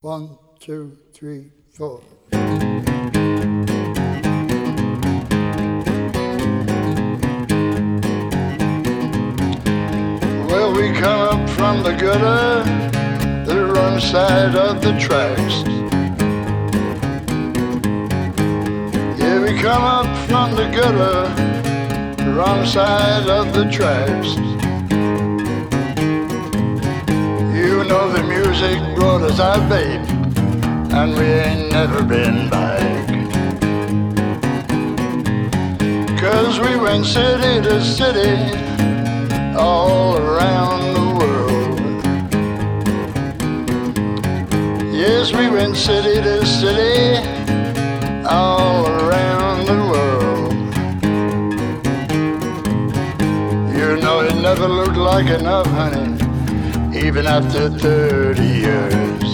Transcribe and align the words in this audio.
One, 0.00 0.38
two, 0.60 0.96
three, 1.12 1.50
four. 1.74 2.00
Well, 10.46 10.72
we 10.72 10.92
come 10.92 11.20
up 11.20 11.50
from 11.50 11.82
the 11.82 11.96
gutter, 11.98 12.62
the 13.44 13.66
wrong 13.74 13.98
side 13.98 14.54
of 14.54 14.80
the 14.82 14.96
tracks. 15.00 15.64
Yeah, 19.18 19.42
we 19.42 19.58
come 19.60 19.82
up 19.82 20.28
from 20.28 20.54
the 20.54 20.68
gutter, 20.70 21.26
the 22.22 22.30
wrong 22.36 22.64
side 22.64 23.28
of 23.28 23.52
the 23.52 23.68
tracks. 23.68 24.47
Music 28.60 28.82
brought 28.96 29.22
us 29.22 29.38
out, 29.38 29.68
babe, 29.68 30.00
and 30.92 31.14
we 31.16 31.24
ain't 31.24 31.70
never 31.70 32.02
been 32.02 32.50
back. 32.50 33.08
Cause 36.18 36.58
we 36.58 36.76
went 36.76 37.06
city 37.06 37.62
to 37.62 37.80
city, 37.80 38.34
all 39.56 40.16
around 40.16 40.94
the 40.94 41.06
world. 41.20 41.80
Yes, 44.92 45.32
we 45.32 45.48
went 45.48 45.76
city 45.76 46.20
to 46.20 46.44
city, 46.44 47.22
all 48.26 48.88
around 48.88 49.66
the 49.66 49.80
world. 49.92 50.54
You 53.72 54.00
know 54.02 54.20
it 54.22 54.34
never 54.42 54.66
looked 54.66 54.96
like 54.96 55.26
enough, 55.26 55.68
honey 55.68 56.07
even 57.08 57.26
after 57.26 57.70
30 57.70 58.42
years. 58.42 59.28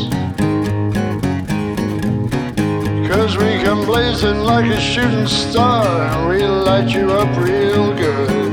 Cause 3.11 3.37
we 3.37 3.51
come 3.65 3.85
blazing 3.85 4.39
like 4.45 4.67
a 4.67 4.81
shooting 4.81 5.27
star 5.27 5.85
and 5.85 6.29
we 6.29 6.47
light 6.47 6.89
you 6.95 7.11
up 7.11 7.37
real 7.37 7.93
good. 7.97 8.53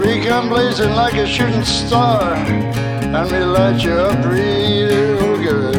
We 0.00 0.26
come 0.26 0.48
blazing 0.48 0.90
like 0.94 1.14
a 1.14 1.28
shooting 1.28 1.64
star 1.64 2.34
and 2.34 3.30
we 3.30 3.38
light 3.38 3.80
you 3.84 3.92
up 3.92 4.18
real 4.26 5.36
good. 5.48 5.76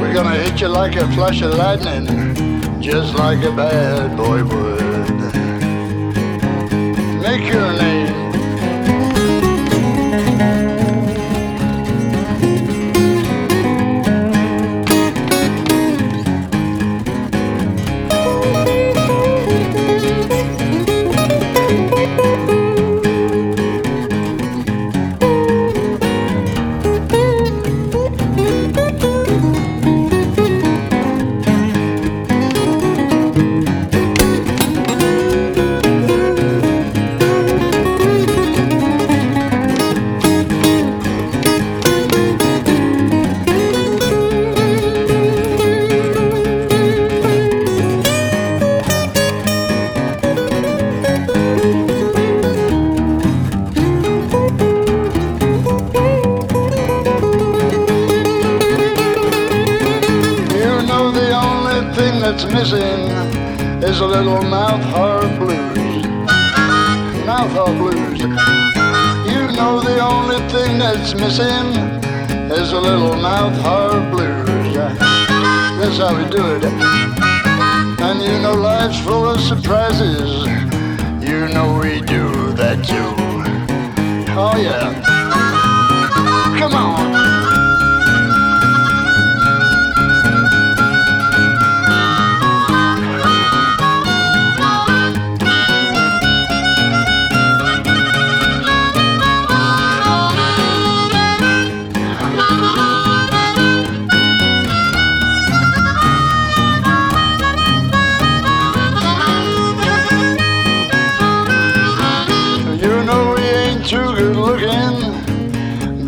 We're 0.00 0.12
gonna 0.12 0.34
hit 0.34 0.60
you 0.60 0.68
like 0.68 0.96
a 0.96 1.10
flash 1.14 1.40
of 1.40 1.54
lightning, 1.54 2.82
just 2.82 3.14
like 3.14 3.42
a 3.42 3.52
bad 3.56 4.18
boy 4.18 4.44
would 4.44 4.83
make 7.38 8.23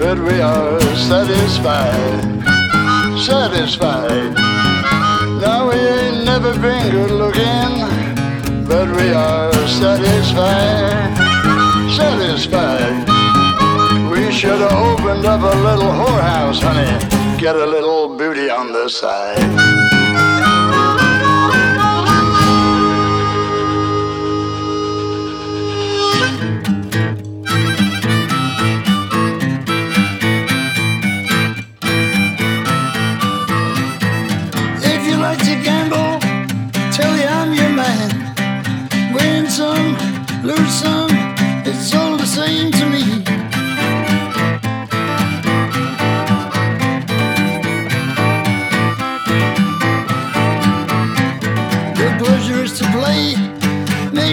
but 0.06 0.21
we 0.21 0.41
are 0.41 0.81
satisfied. 0.94 2.22
Satisfied. 3.19 4.34
Now 5.43 5.69
we 5.69 5.75
ain't 5.75 6.25
never 6.25 6.53
been 6.53 6.93
good 6.93 7.11
looking, 7.11 7.72
but 8.69 8.87
we 8.99 9.11
are 9.11 9.53
satisfied. 9.66 11.11
Satisfied. 11.91 12.97
We 14.09 14.31
should 14.31 14.61
have 14.61 14.78
opened 14.91 15.27
up 15.27 15.41
a 15.41 15.56
little 15.69 15.93
whorehouse, 16.00 16.61
honey. 16.62 16.93
Get 17.41 17.56
a 17.56 17.66
little 17.66 18.16
booty 18.16 18.49
on 18.49 18.72
the 18.72 18.89
side. 18.89 19.96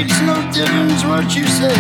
Makes 0.03 0.21
no 0.21 0.35
difference 0.51 1.03
what 1.05 1.33
you 1.33 1.45
say. 1.47 1.79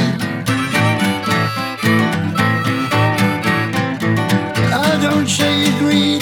I 4.71 4.97
don't 5.01 5.27
your 5.63 5.77
greed. 5.79 6.21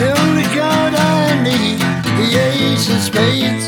The 0.00 0.10
only 0.22 0.46
card 0.56 0.94
I 0.94 1.40
need, 1.44 1.78
the 2.18 2.28
ace 2.40 2.88
of 2.90 3.00
spades. 3.00 3.67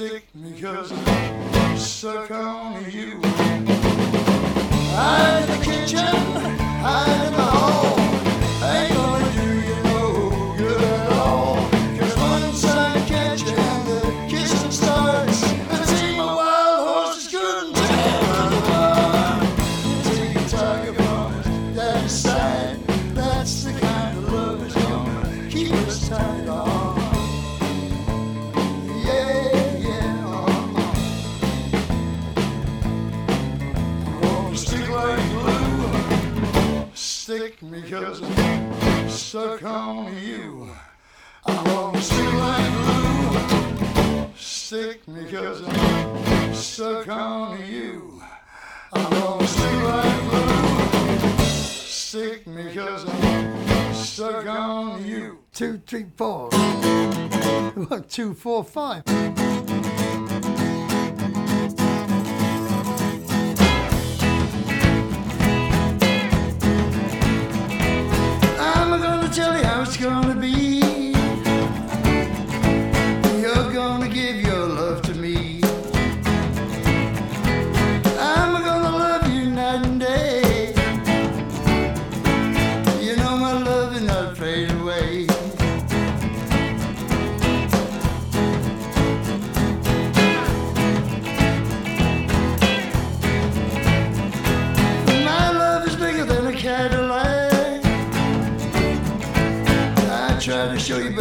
stick 0.00 0.24
cause 0.62 0.92
I'm 0.92 1.76
stuck 1.76 2.30
on 2.30 2.90
you. 2.90 3.20
I'm 4.96 5.42
in 5.42 5.48
the 5.50 5.62
kitchen. 5.62 6.29
because 37.82 38.22
I'm 38.22 39.08
stuck 39.08 39.62
on 39.62 40.16
you. 40.22 40.70
I 41.46 41.62
won't 41.62 41.96
see 41.98 42.26
like 42.26 42.72
glue. 42.84 44.30
Sick 44.36 45.00
because 45.06 45.62
I'm 45.66 46.54
stuck 46.54 47.08
on 47.08 47.58
you. 47.66 48.22
I 48.92 49.08
won't 49.20 49.48
see 49.48 49.76
like 49.82 50.30
glue. 50.30 51.44
Sick 51.44 52.44
because 52.44 53.08
I'm 53.08 53.94
stuck 53.94 54.46
on 54.46 55.04
you. 55.06 55.38
Two, 55.52 55.80
three, 55.86 56.06
four. 56.16 56.50
One, 56.50 58.04
two, 58.08 58.34
four, 58.34 58.64
five. 58.64 59.04
tell 69.32 69.56
you 69.56 69.62
how 69.62 69.82
it's 69.82 69.96
gonna 69.96 70.34
be. 70.34 70.69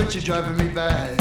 but 0.09 0.15
you're 0.15 0.23
driving 0.41 0.57
me 0.57 0.73
mad. 0.73 1.18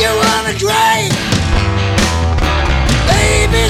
You 0.00 0.10
wanna 0.10 0.54
drive. 0.58 1.12
Babies 3.08 3.63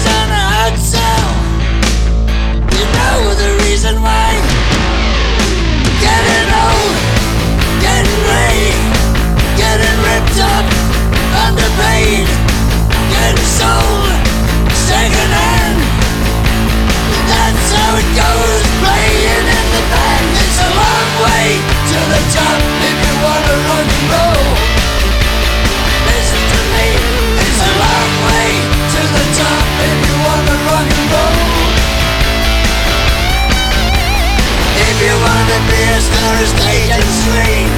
corners, 36.25 36.53
cage 36.57 36.91
and. 36.91 37.69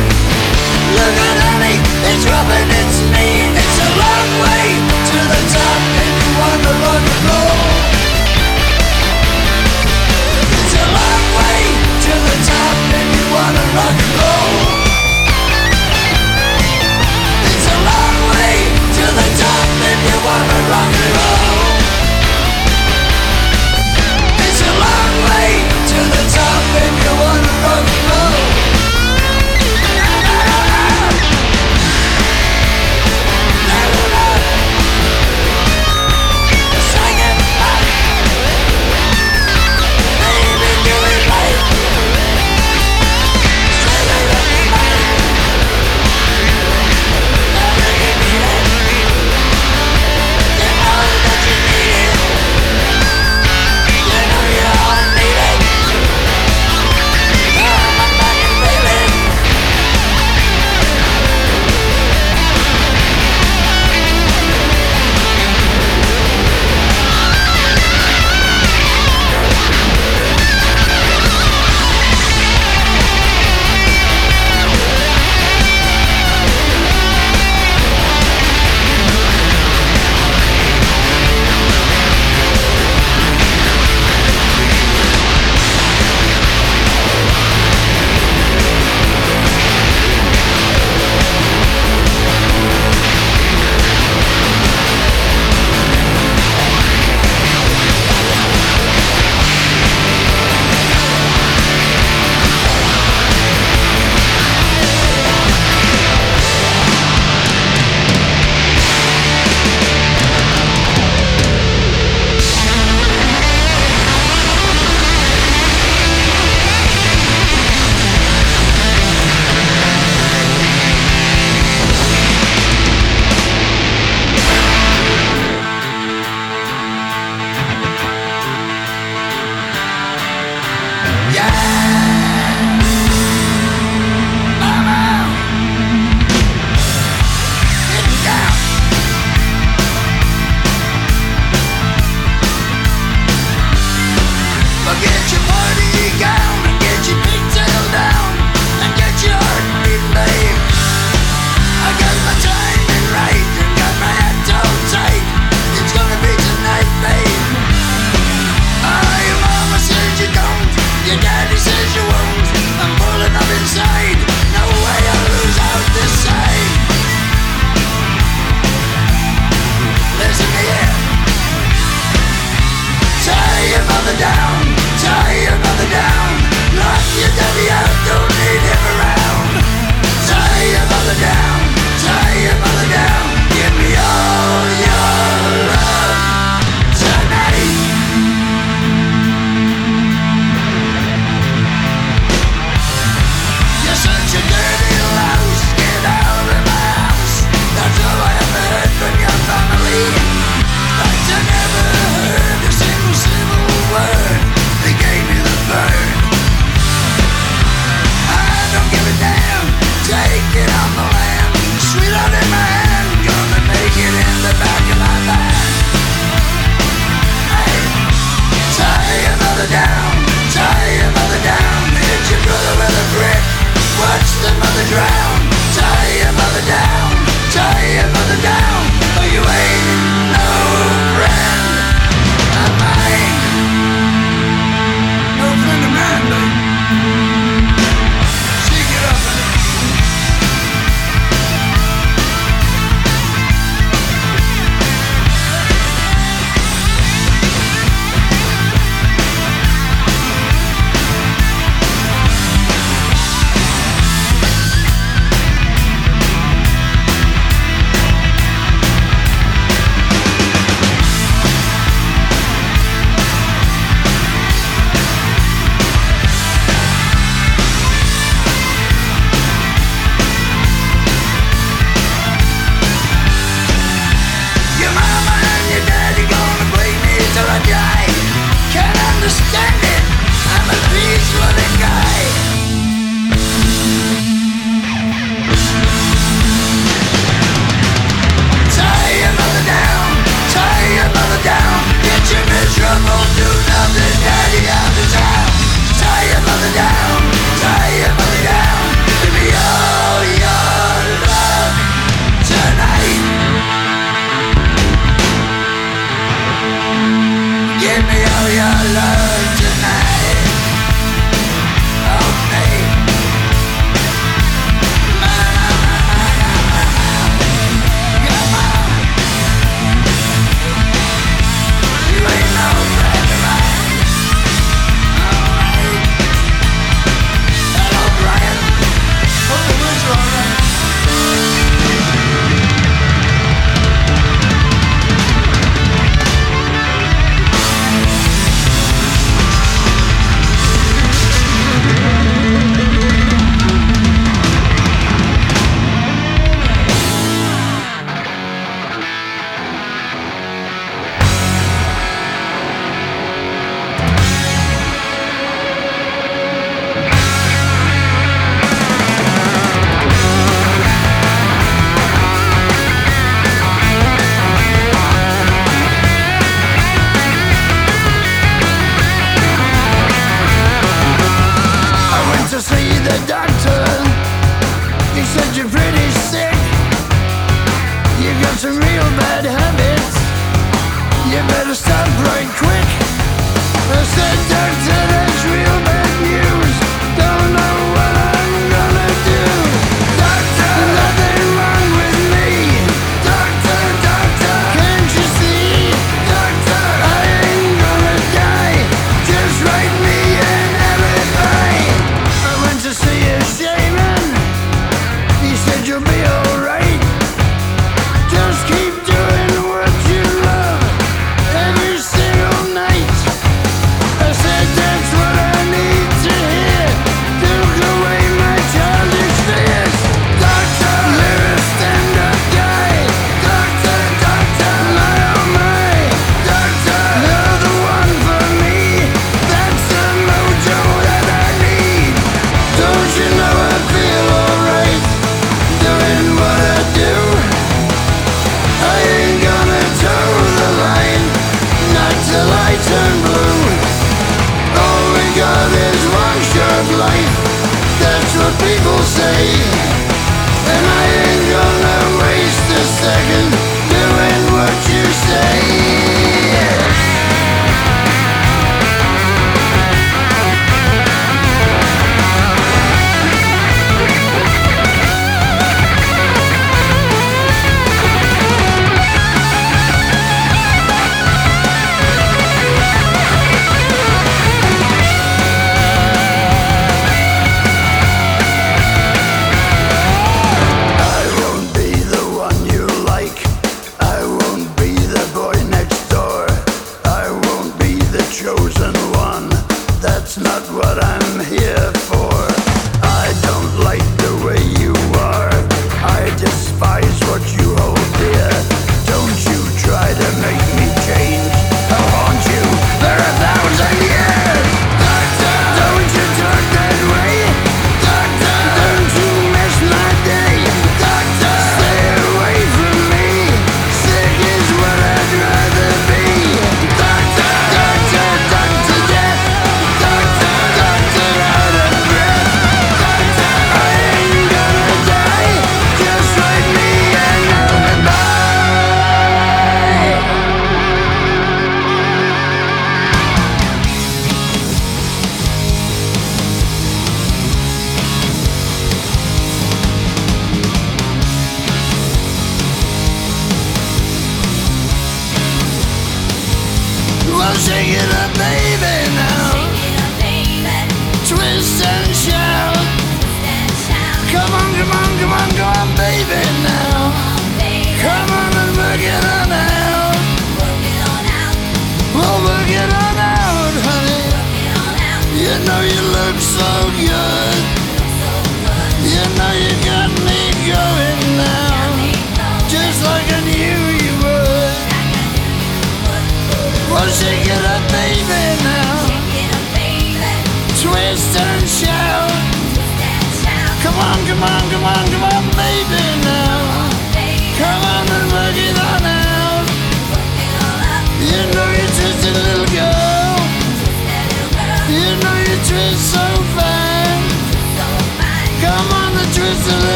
Look 0.94 1.16
at 1.28 1.36
honey, 1.46 1.78
it's 2.08 2.24
dropping 2.24 2.70
its 2.80 2.95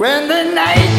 when 0.00 0.28
the 0.28 0.44
night 0.54 0.89